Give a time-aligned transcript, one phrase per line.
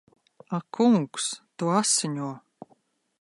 [0.57, 1.25] Ak kungs!
[1.59, 2.31] Tu asiņo!